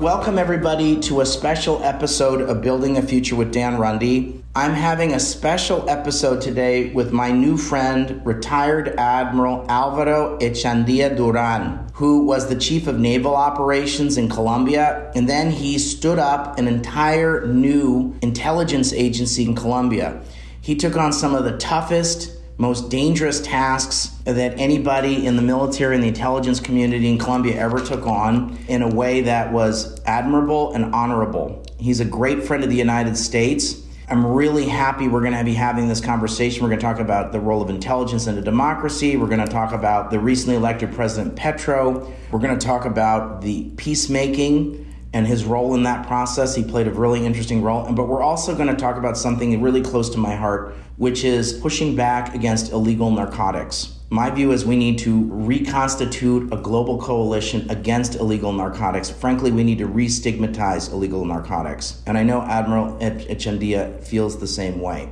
[0.00, 4.44] Welcome, everybody, to a special episode of Building a Future with Dan Rundy.
[4.54, 11.84] I'm having a special episode today with my new friend, retired Admiral Alvaro Echandia Duran,
[11.94, 16.68] who was the Chief of Naval Operations in Colombia, and then he stood up an
[16.68, 20.22] entire new intelligence agency in Colombia.
[20.60, 25.94] He took on some of the toughest, most dangerous tasks that anybody in the military
[25.94, 30.74] and the intelligence community in Colombia ever took on in a way that was admirable
[30.74, 31.64] and honorable.
[31.78, 33.80] He's a great friend of the United States.
[34.08, 36.62] I'm really happy we're going to be having this conversation.
[36.62, 39.16] We're going to talk about the role of intelligence in a democracy.
[39.16, 42.12] We're going to talk about the recently elected President Petro.
[42.32, 46.54] We're going to talk about the peacemaking and his role in that process.
[46.54, 47.90] He played a really interesting role.
[47.92, 51.54] But we're also going to talk about something really close to my heart, which is
[51.54, 53.94] pushing back against illegal narcotics.
[54.10, 59.10] My view is we need to reconstitute a global coalition against illegal narcotics.
[59.10, 62.02] Frankly, we need to re stigmatize illegal narcotics.
[62.06, 65.10] And I know Admiral Echandia feels the same way.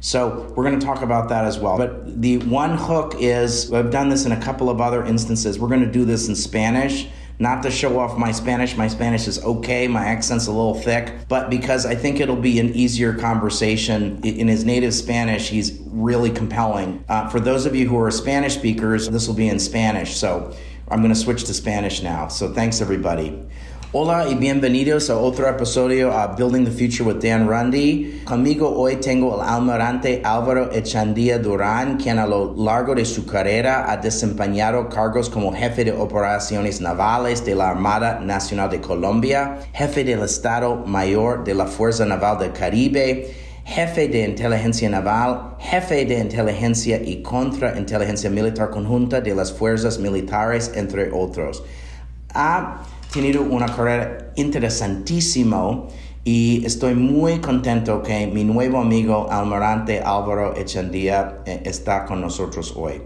[0.00, 1.78] So we're going to talk about that as well.
[1.78, 5.60] But the one hook is I've done this in a couple of other instances.
[5.60, 7.08] We're going to do this in Spanish
[7.42, 8.76] not to show off my Spanish.
[8.76, 9.88] My Spanish is okay.
[9.88, 14.46] My accent's a little thick, but because I think it'll be an easier conversation in
[14.46, 17.04] his native Spanish, he's really compelling.
[17.08, 20.14] Uh, for those of you who are Spanish speakers, this will be in Spanish.
[20.14, 20.54] So
[20.86, 22.28] I'm going to switch to Spanish now.
[22.28, 23.44] So thanks, everybody.
[23.94, 28.22] Hola y bienvenidos a otro episodio a Building the Future with Dan Rundy.
[28.24, 33.92] Conmigo hoy tengo al almirante Álvaro Echandía Durán, quien a lo largo de su carrera
[33.92, 40.04] ha desempeñado cargos como jefe de operaciones navales de la Armada Nacional de Colombia, jefe
[40.04, 43.30] del Estado Mayor de la Fuerza Naval del Caribe,
[43.66, 50.72] jefe de inteligencia naval, jefe de inteligencia y contrainteligencia militar conjunta de las fuerzas militares,
[50.76, 51.62] entre otros.
[52.32, 52.80] Ha
[53.12, 55.84] tenido una carrera interesantísima
[56.24, 62.72] y estoy muy contento que mi nuevo amigo Almirante Álvaro Echandía eh, está con nosotros
[62.74, 63.02] hoy.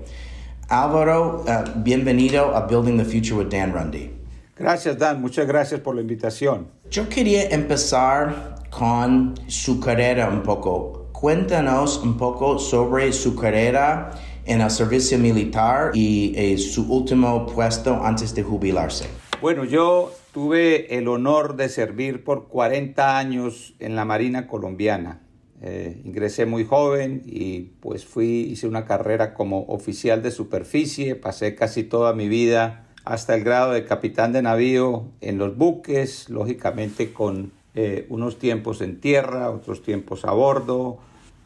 [0.68, 4.12] Álvaro, uh, bienvenido a Building the Future with Dan Rundy.
[4.56, 5.20] Gracias, Dan.
[5.20, 6.68] Muchas gracias por la invitación.
[6.90, 11.08] Yo quería empezar con su carrera un poco.
[11.12, 14.10] Cuéntanos un poco sobre su carrera
[14.44, 19.25] en el servicio militar y eh, su último puesto antes de jubilarse.
[19.42, 25.20] Bueno, yo tuve el honor de servir por 40 años en la Marina colombiana.
[25.60, 31.54] Eh, ingresé muy joven y pues fui, hice una carrera como oficial de superficie, pasé
[31.54, 37.12] casi toda mi vida hasta el grado de capitán de navío en los buques, lógicamente
[37.12, 40.98] con eh, unos tiempos en tierra, otros tiempos a bordo,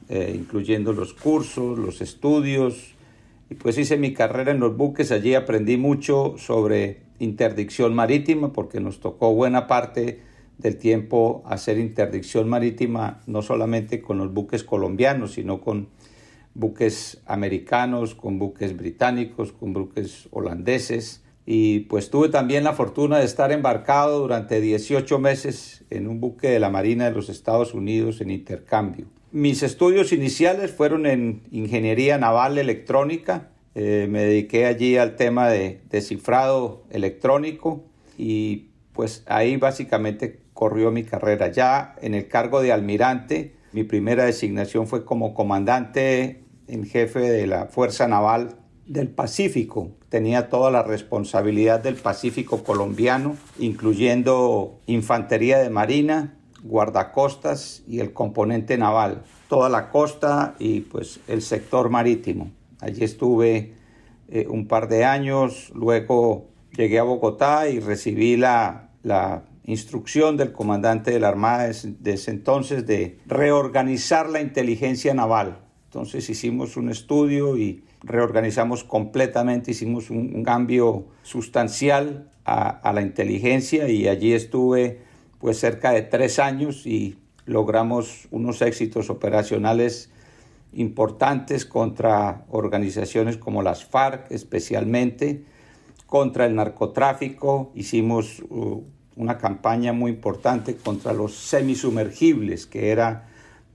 [0.09, 2.95] eh, incluyendo los cursos, los estudios.
[3.51, 8.81] Y pues hice mi carrera en los buques, allí aprendí mucho sobre interdicción marítima, porque
[8.81, 10.21] nos tocó buena parte
[10.59, 15.89] del tiempo hacer interdicción marítima, no solamente con los buques colombianos, sino con
[16.55, 21.25] buques americanos, con buques británicos, con buques holandeses.
[21.45, 26.51] Y pues tuve también la fortuna de estar embarcado durante 18 meses en un buque
[26.51, 29.07] de la Marina de los Estados Unidos en intercambio.
[29.33, 35.81] Mis estudios iniciales fueron en ingeniería naval electrónica, eh, me dediqué allí al tema de
[35.89, 37.85] descifrado electrónico
[38.19, 41.49] y pues ahí básicamente corrió mi carrera.
[41.53, 47.47] Ya en el cargo de almirante, mi primera designación fue como comandante en jefe de
[47.47, 49.93] la Fuerza Naval del Pacífico.
[50.09, 58.77] Tenía toda la responsabilidad del Pacífico colombiano, incluyendo infantería de marina, guardacostas y el componente
[58.79, 62.51] naval, toda la costa y pues el sector marítimo.
[62.81, 63.75] Allí estuve
[64.29, 66.47] eh, un par de años, luego
[66.77, 68.87] llegué a Bogotá y recibí la,
[69.65, 75.59] instrucción del comandante de la Armada de ese entonces de reorganizar la inteligencia naval.
[75.85, 83.89] Entonces hicimos un estudio y reorganizamos completamente, hicimos un, cambio sustancial a, a, la inteligencia
[83.89, 85.03] y allí estuve
[85.41, 90.11] pues cerca de tres años y logramos unos éxitos operacionales
[90.73, 95.45] importantes contra organizaciones como las FARC especialmente,
[96.07, 98.83] contra el narcotráfico, hicimos uh,
[99.17, 103.29] una campaña muy importante contra los semisumergibles, que era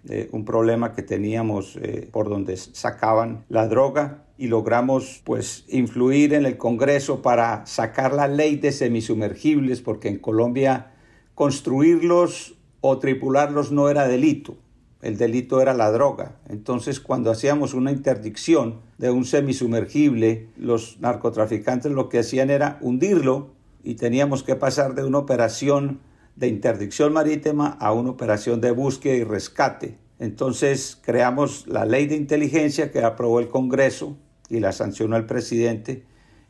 [0.08, 4.24] eh, un problema que teníamos eh, por donde sacaban la droga.
[4.38, 10.20] Y logramos pues influir en el Congreso para sacar la ley de semisumergibles porque en
[10.20, 10.92] Colombia
[11.36, 14.58] construirlos o tripularlos no era delito.
[15.02, 16.38] El delito era la droga.
[16.50, 23.52] Entonces, cuando hacíamos una interdicción de un semisumergible, los narcotraficantes lo que hacían era hundirlo
[23.84, 26.00] y teníamos que pasar de una operación
[26.36, 29.98] de interdicción marítima a una operación de búsqueda y rescate.
[30.18, 34.18] Entonces creamos la ley de inteligencia que aprobó el Congreso
[34.50, 36.04] y la sancionó el presidente.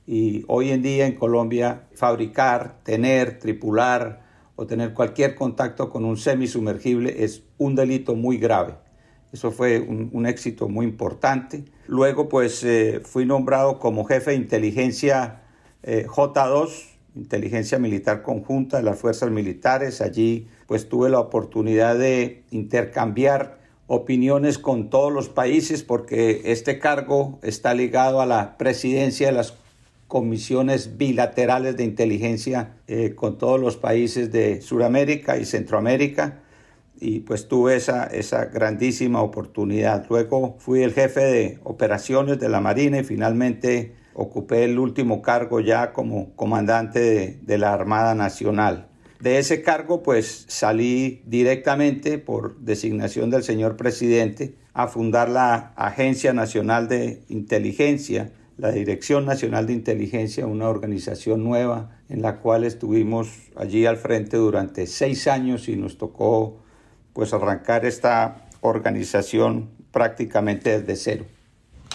[0.08, 4.25] Y hoy en día en Colombia fabricar, tener, tripular
[4.56, 8.76] o tener cualquier contacto con un semisumergible es un delito muy grave.
[9.34, 11.66] Eso fue un, éxito muy importante.
[11.88, 15.42] Luego pues eh, fui nombrado como jefe de inteligencia
[15.84, 20.02] eh, J2 inteligencia militar conjunta de las fuerzas militares.
[20.02, 27.40] Allí pues tuve la oportunidad de intercambiar opiniones con todos los países porque este cargo
[27.42, 29.54] está ligado a la presidencia de las
[30.08, 36.42] comisiones bilaterales de inteligencia eh, con todos los países de Sudamérica y Centroamérica
[37.00, 40.06] y pues tuve esa, esa grandísima oportunidad.
[40.10, 45.60] Luego fui el jefe de operaciones de la Marina y finalmente ocupé el último cargo
[45.60, 48.88] ya como comandante de, la Armada Nacional.
[49.20, 56.34] De ese cargo pues salí directamente por designación del señor presidente a fundar la Agencia
[56.34, 63.28] Nacional de Inteligencia, la Dirección Nacional de Inteligencia, una organización nueva en la cual estuvimos
[63.56, 66.58] allí al frente durante seis años y nos tocó
[67.14, 71.26] pues arrancar esta organización prácticamente desde cero.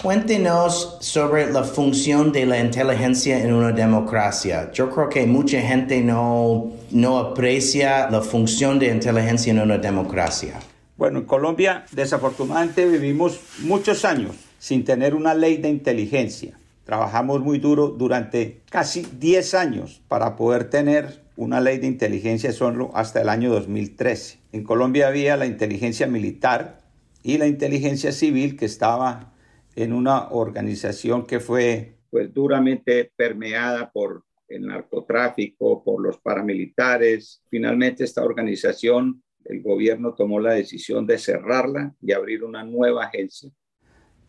[0.02, 4.70] Cuéntenos sobre la función de la inteligencia en una democracia.
[4.72, 10.58] Yo creo que mucha gente no, no aprecia la función de inteligencia en una democracia.
[10.96, 16.60] Bueno, en Colombia desafortunadamente vivimos muchos años sin tener una ley de inteligencia.
[16.84, 22.90] Trabajamos muy duro durante casi 10 años para poder tener una ley de inteligencia solo
[22.92, 24.38] hasta el año 2013.
[24.52, 26.82] En Colombia había la inteligencia militar
[27.22, 29.32] y la inteligencia civil que estaba
[29.76, 37.42] en una organización que fue pues duramente permeada por el narcotráfico, por los paramilitares.
[37.48, 43.50] Finalmente esta organización, el gobierno tomó la decisión de cerrarla y abrir una nueva agencia.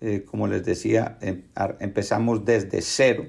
[0.03, 1.43] Eh, como les decía, em,
[1.79, 3.27] empezamos desde cero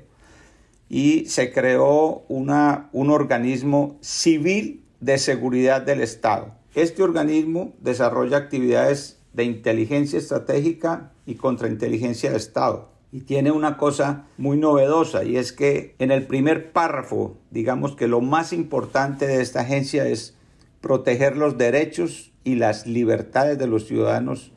[0.88, 6.54] y se creó una, un organismo civil de seguridad del Estado.
[6.74, 12.90] Este organismo desarrolla actividades de inteligencia estratégica y contrainteligencia de Estado.
[13.12, 18.08] Y tiene una cosa muy novedosa y es que en el primer párrafo, digamos que
[18.08, 20.38] lo más importante de esta agencia es
[20.80, 24.52] proteger los derechos y las libertades de los ciudadanos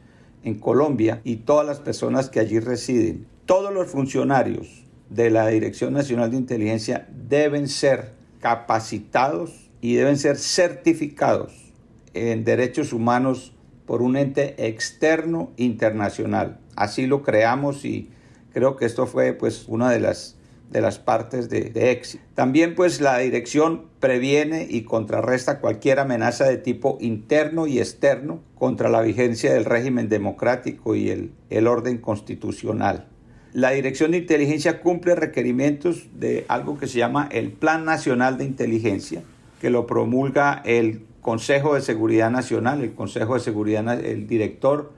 [0.46, 3.28] en Colombia y todas las personas que allí residen.
[3.46, 10.38] Todos los funcionarios de la Dirección Nacional de Inteligencia deben ser capacitados y deben ser
[10.38, 11.74] certificados
[12.14, 13.54] en derechos humanos
[13.86, 16.60] por un ente externo internacional.
[16.76, 18.10] Así lo creamos y
[18.54, 20.38] creo que esto fue pues una de las,
[20.70, 22.24] de las partes de, éxito.
[22.34, 28.90] También pues la dirección previene y contrarresta cualquier amenaza de tipo interno y externo contra
[28.90, 33.08] la vigencia del régimen democrático y el, el orden constitucional.
[33.54, 38.44] La Dirección de Inteligencia cumple requerimientos de algo que se llama el Plan Nacional de
[38.44, 39.24] Inteligencia,
[39.62, 42.82] que lo promulga el Consejo de Seguridad Nacional.
[42.82, 44.92] El Consejo de Seguridad, el director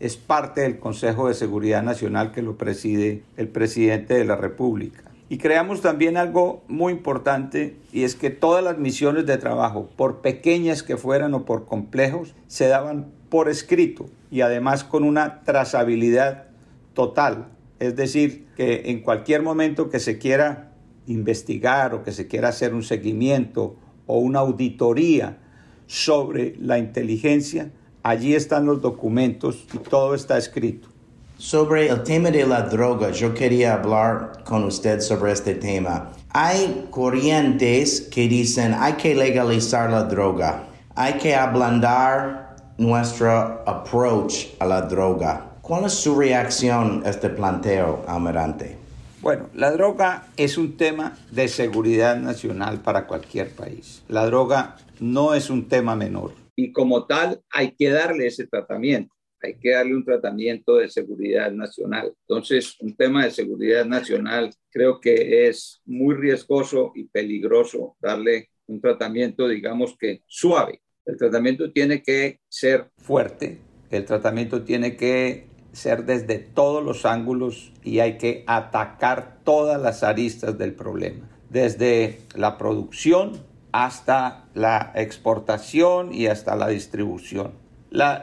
[0.00, 5.11] es parte del Consejo de Seguridad Nacional que lo preside el presidente de la República.
[5.32, 10.20] Y creamos también algo muy importante y es que todas las misiones de trabajo, por
[10.20, 16.48] pequeñas que fueran o por complejos, se daban por escrito y además con una trazabilidad
[16.92, 17.48] total.
[17.78, 20.74] Es decir, que en cualquier momento que se quiera
[21.06, 25.38] investigar o que se quiera hacer un seguimiento o una auditoría
[25.86, 27.70] sobre la inteligencia.
[28.02, 30.91] Allí están los documentos y todo está escrito.
[31.42, 36.12] Sobre el tema de la droga, yo quería hablar con usted sobre este tema.
[36.30, 44.66] Hay corrientes que dicen hay que legalizar la droga, hay que ablandar nuestro approach a
[44.66, 45.56] la droga.
[45.62, 48.78] ¿Cuál es su reacción a este planteo, Almirante?
[49.20, 54.04] Bueno, la droga es un tema de seguridad nacional para cualquier país.
[54.06, 56.34] La droga no es un tema menor.
[56.54, 59.12] Y como tal, hay que darle ese tratamiento.
[59.42, 62.14] Hay que darle un tratamiento de seguridad nacional.
[62.28, 68.80] Entonces, un tema de seguridad nacional creo que es muy riesgoso y peligroso darle un
[68.80, 70.80] tratamiento, digamos que suave.
[71.04, 73.58] El tratamiento tiene que ser fuerte,
[73.90, 80.02] El tratamiento tiene que ser desde todos los ángulos y hay que atacar todas las
[80.02, 87.61] aristas del problema, desde la producción hasta la exportación y hasta la distribución.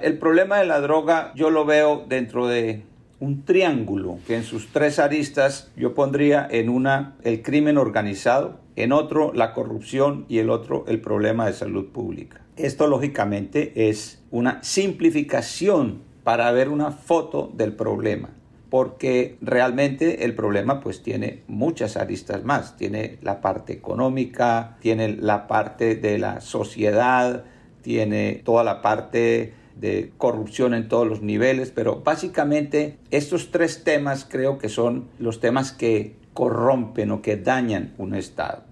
[0.01, 2.83] El problema de la droga yo lo veo dentro de
[3.19, 8.91] un triángulo que en sus tres aristas yo pondría en una el crimen organizado, en
[8.91, 12.41] otro la corrupción y el otro el problema de salud pública.
[12.55, 18.29] Esto lógicamente es una simplificación para ver una foto del problema
[18.69, 25.47] porque realmente el problema pues tiene muchas aristas más, tiene la parte económica, tiene la
[25.47, 27.45] parte de la sociedad,
[27.81, 34.25] tiene toda la parte de corrupción en todos los niveles, pero básicamente estos tres temas
[34.29, 38.63] creo que son los temas que corrompen o que dañan un Estado.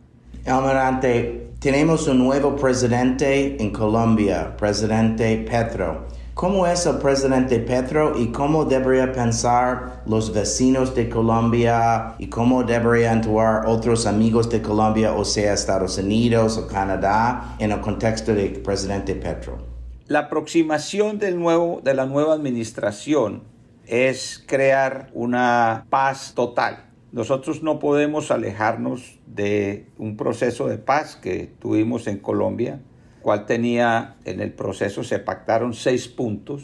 [0.46, 6.08] Almirante, tenemos un nuevo presidente en Colombia, presidente Petro.
[6.34, 12.64] ¿Cómo es el presidente Petro y cómo debería pensar los vecinos de Colombia y cómo
[12.64, 18.36] deberían actuar otros amigos de Colombia, o sea, Estados Unidos o Canadá, en el contexto
[18.36, 19.77] del presidente Petro?
[20.08, 23.44] La aproximación de la nueva administración
[23.86, 26.86] es crear una paz total.
[27.12, 32.80] Nosotros no podemos alejarnos de un proceso de paz que tuvimos en Colombia
[33.22, 36.64] cual tenía en el proceso se pactaron seis puntos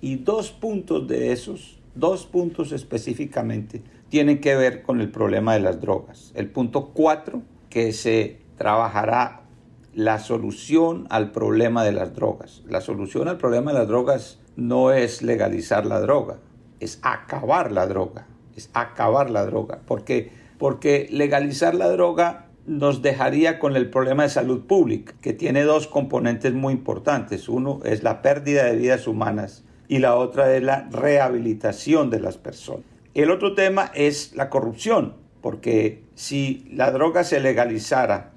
[0.00, 5.60] y dos puntos de esos, dos puntos específicamente, tienen que ver con el problema de
[5.60, 6.30] las drogas.
[6.36, 9.43] El punto cuatro, que se trabajará
[9.94, 12.62] la solución al problema de las drogas.
[12.68, 16.38] La solución al problema de las drogas no es legalizar la droga,
[16.80, 23.58] es acabar la droga, es acabar la droga, porque porque legalizar la droga nos dejaría
[23.58, 27.48] con el problema de salud pública, que tiene dos componentes muy importantes.
[27.48, 32.38] Uno es la pérdida de vidas humanas y la otra es la rehabilitación de las
[32.38, 32.84] personas.
[33.12, 38.32] El otro tema es la corrupción, porque si la droga se legalizara,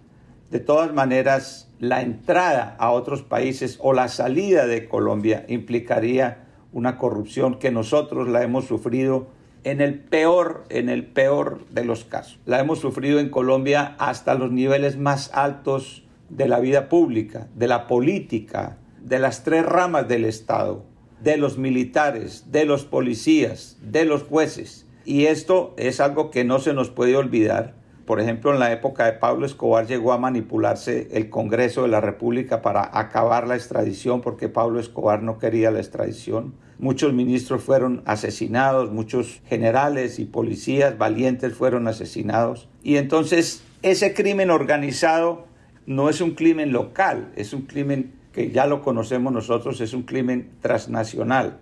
[0.50, 6.98] de todas maneras la entrada a otros países o la salida de Colombia implicaría una
[6.98, 9.28] corrupción que nosotros la hemos sufrido
[9.64, 12.40] en el peor, en el peor de los casos.
[12.46, 17.68] La hemos sufrido en Colombia hasta los niveles más altos de la vida pública, de
[17.68, 20.84] la política, de las tres ramas del Estado,
[21.22, 24.86] de los militares, de los policías, de los jueces.
[25.06, 27.77] Y esto es algo que no se nos puede olvidar.
[28.08, 32.00] Por ejemplo, en la época de Pablo Escobar llegó a manipularse el Congreso de la
[32.00, 36.54] República para acabar la extradición porque Pablo Escobar no quería la extradición.
[36.80, 42.70] Muchos ministros fueron asesinados, muchos generales y policías valientes fueron asesinados.
[42.82, 45.46] Y entonces ese crimen organizado
[45.86, 50.04] no es un crimen local, es un crimen que ya lo conocemos nosotros, es un
[50.04, 51.60] crimen transnacional.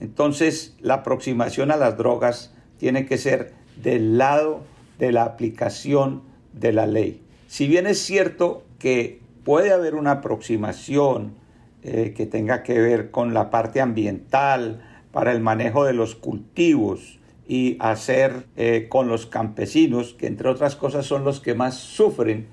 [0.00, 4.64] Entonces la aproximación a las drogas tiene que ser del lado
[4.98, 7.22] de la aplicación de la ley.
[7.46, 11.34] Si bien es cierto que puede haber una aproximación
[11.82, 17.18] eh, que tenga que ver con la parte ambiental, para el manejo de los cultivos
[17.46, 22.46] y hacer eh, con los campesinos, que entre otras cosas son los que más sufren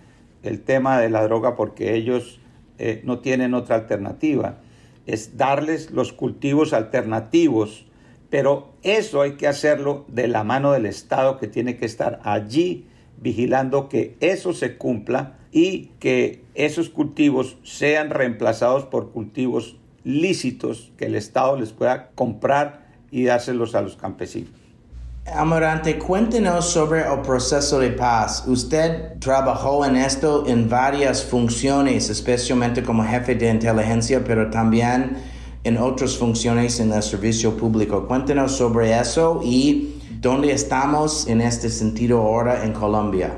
[0.43, 2.39] el tema de la droga porque ellos
[2.77, 4.59] eh, no tienen otra alternativa.
[5.05, 7.85] Es darles los cultivos alternativos,
[8.29, 12.87] pero eso hay que hacerlo de la mano del Estado que tiene que estar allí
[13.17, 21.05] vigilando que eso se cumpla y que esos cultivos sean reemplazados por cultivos lícitos que
[21.05, 24.51] el Estado les pueda comprar y dárselos a los campesinos.
[25.33, 28.43] Amarante, cuéntenos sobre el proceso de paz.
[28.47, 35.17] Usted trabajó en esto en varias funciones, especialmente como jefe de inteligencia, pero también
[35.65, 38.07] en otras funciones en el servicio público.
[38.07, 43.33] Cuéntenos sobre eso y dónde estamos en este sentido ahora en Colombia.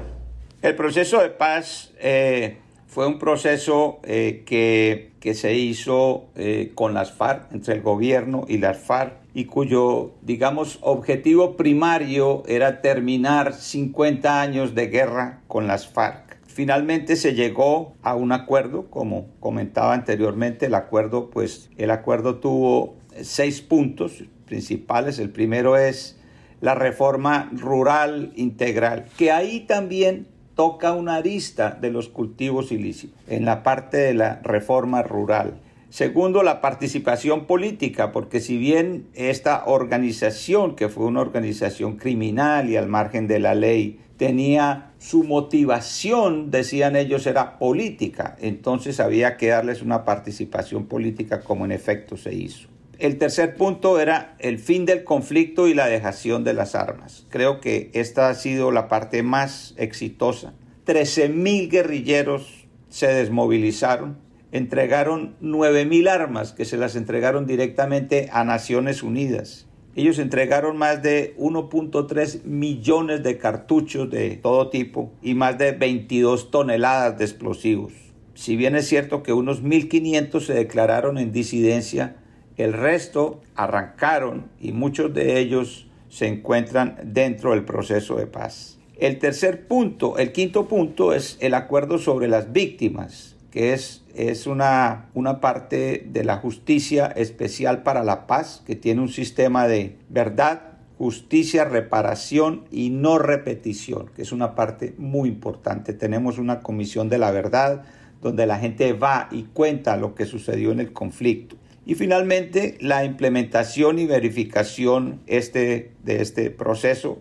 [0.61, 2.57] El proceso de paz eh,
[2.87, 8.43] fue un proceso eh, que, que, se hizo eh, con las FARC, entre el gobierno
[8.49, 15.67] y las FARC, y cuyo, digamos, objetivo primario era terminar 50 años de guerra con
[15.67, 16.26] las FARC.
[16.57, 22.95] Finalmente se llegó a un acuerdo, como comentaba anteriormente, el acuerdo, pues, el acuerdo tuvo
[23.21, 25.19] seis puntos principales.
[25.19, 26.19] El primero es
[26.59, 33.45] la reforma rural integral, que ahí también toca una arista de los cultivos ilícitos en
[33.45, 35.59] la parte de la reforma rural.
[35.89, 42.77] Segundo, la participación política, porque si bien esta organización, que fue una organización criminal y
[42.77, 49.47] al margen de la ley, tenía su motivación, decían ellos, era política, entonces había que
[49.47, 52.67] darles una participación política como en efecto se hizo.
[52.99, 57.27] El tercer punto era el fin del conflicto y la dejación de las armas.
[57.29, 60.55] Creo que esta ha sido la parte más exitosa.
[60.87, 64.17] 13.000 guerrilleros se desmovilizaron,
[64.51, 69.66] entregaron 9.000 armas que se las entregaron directamente a Naciones Unidas.
[69.97, 76.51] Ellos entregaron más de 1.3 millones de cartuchos de todo tipo y más de 22
[76.51, 77.93] toneladas de explosivos.
[78.35, 82.17] Si bien es cierto que unos 1.500 se declararon en disidencia,
[82.57, 88.77] el resto arrancaron y muchos de ellos se encuentran dentro del proceso de paz.
[88.99, 95.09] El tercer punto, el quinto punto es el acuerdo sobre las víctimas, es, es una,
[95.13, 100.77] una parte de la justicia especial para la paz, que tiene un sistema de verdad,
[100.97, 105.93] justicia, reparación y no repetición, que es una parte muy importante.
[105.93, 107.83] Tenemos una comisión de la verdad,
[108.21, 111.55] donde la gente va y cuenta lo que sucedió en el conflicto.
[111.85, 117.19] Y finalmente, la implementación y verificación este, de este proceso,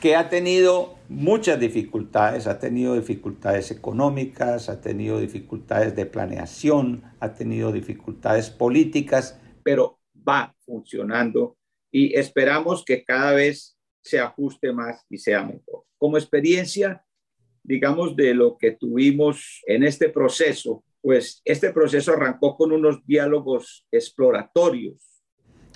[0.00, 7.34] que ha tenido muchas dificultades, ha tenido dificultades económicas, ha tenido dificultades de planeación, ha
[7.34, 11.56] tenido dificultades políticas, pero va funcionando
[11.90, 15.84] y esperamos que cada vez se ajuste más y sea mejor.
[15.96, 17.04] Como experiencia,
[17.62, 23.86] digamos, de lo que tuvimos en este proceso, pues este proceso arrancó con unos diálogos
[23.90, 25.22] exploratorios.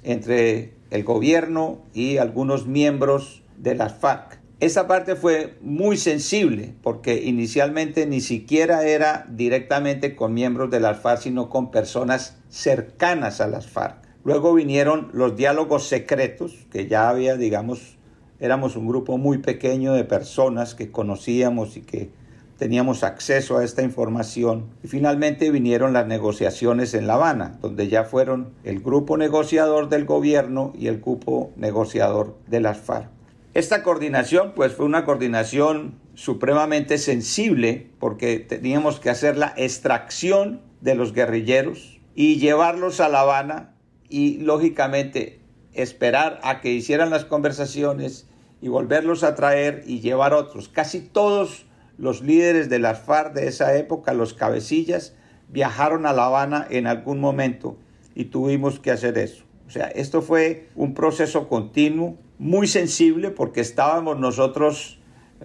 [0.02, 4.41] Entre el gobierno y algunos miembros de las FARC.
[4.62, 11.00] Esa parte fue muy sensible porque inicialmente ni siquiera era directamente con miembros de las
[11.00, 13.96] FARC, sino con personas cercanas a las FARC.
[14.22, 17.98] Luego vinieron los diálogos secretos, que ya había, digamos,
[18.38, 22.10] éramos un grupo muy pequeño de personas que conocíamos y que
[22.56, 24.66] teníamos acceso a esta información.
[24.84, 30.04] Y finalmente vinieron las negociaciones en La Habana, donde ya fueron el grupo negociador del
[30.04, 33.21] gobierno y el grupo negociador de las FARC.
[33.54, 40.94] Esta coordinación pues fue una coordinación supremamente sensible porque teníamos que hacer la extracción de
[40.94, 43.74] los guerrilleros y llevarlos a La Habana
[44.08, 45.40] y lógicamente
[45.74, 48.26] esperar a que hicieran las conversaciones
[48.62, 50.70] y volverlos a traer y llevar otros.
[50.70, 51.66] Casi todos
[51.98, 55.14] los líderes de las FARC de esa época, los cabecillas,
[55.48, 57.76] viajaron a La Habana en algún momento
[58.14, 59.44] y tuvimos que hacer eso.
[59.72, 65.00] Sea, esto fue un proceso continuo, muy sensible porque estábamos nosotros,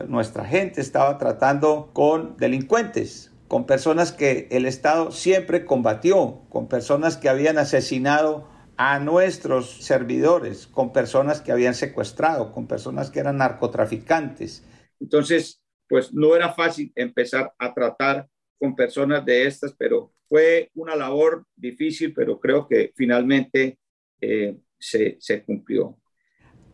[0.10, 7.16] nuestra gente estaba tratando con delincuentes, con personas que el Estado siempre combatió, con personas
[7.16, 13.38] que habían asesinado a nuestros servidores con personas que habían secuestrado, con personas que eran
[13.38, 14.66] narcotraficantes.
[15.00, 18.28] Entonces, pues no era fácil empezar a tratar
[18.60, 23.80] con personas de estas, pero fue una labor difícil, pero creo que finalmente
[24.21, 25.97] eh, se, se cumplió.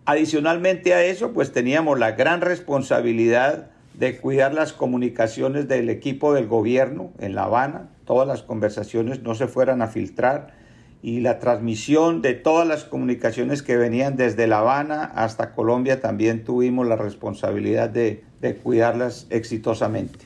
[0.06, 6.47] Adicionalmente a eso, pues teníamos la gran responsabilidad de cuidar las comunicaciones del equipo del
[6.47, 10.56] gobierno en La Habana, todas las conversaciones no se fueran a filtrar
[11.03, 16.43] y la transmisión de todas las comunicaciones que venían desde La Habana hasta Colombia también
[16.43, 20.25] tuvimos la responsabilidad de, de cuidarlas exitosamente.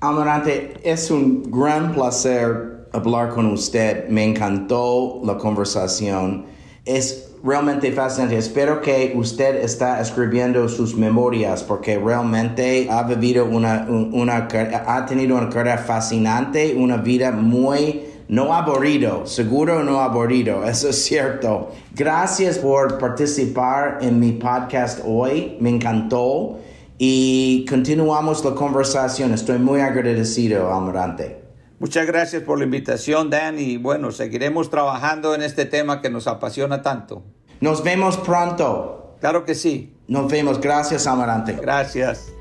[0.00, 4.08] Almirante, es un gran placer hablar con usted.
[4.08, 6.57] Me encantó la conversación.
[6.88, 8.38] Es realmente fascinante.
[8.38, 14.48] Espero que usted está escribiendo sus memorias porque realmente ha vivido una, una
[14.86, 21.04] ha tenido una carrera fascinante, una vida muy no aburrido, seguro no aburrido, eso es
[21.04, 21.72] cierto.
[21.94, 26.58] Gracias por participar en mi podcast hoy, me encantó
[26.96, 29.34] y continuamos la conversación.
[29.34, 31.47] Estoy muy agradecido, Almirante.
[31.80, 36.26] Muchas gracias por la invitación, Dan, y bueno, seguiremos trabajando en este tema que nos
[36.26, 37.22] apasiona tanto.
[37.60, 39.16] Nos vemos pronto.
[39.20, 39.94] Claro que sí.
[40.08, 40.60] Nos vemos.
[40.60, 41.52] Gracias, Amarante.
[41.52, 42.32] Gracias.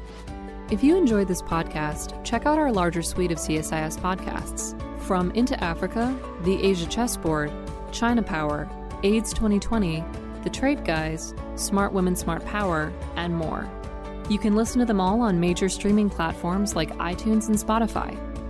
[0.69, 4.75] If you enjoyed this podcast, check out our larger suite of CSIS podcasts.
[5.01, 7.51] From Into Africa, The Asia Chessboard,
[7.91, 8.67] China Power,
[9.03, 10.03] AIDS 2020,
[10.43, 13.69] The Trade Guys, Smart Women Smart Power, and more.
[14.29, 18.17] You can listen to them all on major streaming platforms like iTunes and Spotify.